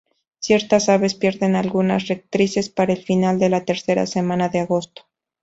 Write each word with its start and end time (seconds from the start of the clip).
Ciertas 0.39 0.89
aves 0.89 1.13
pierden 1.13 1.55
algunas 1.55 2.07
rectrices 2.07 2.69
para 2.69 2.93
el 2.93 3.03
final 3.03 3.37
de 3.37 3.49
la 3.49 3.65
tercera 3.65 4.07
semana 4.07 4.49
de 4.49 4.57
agosto. 4.57 5.03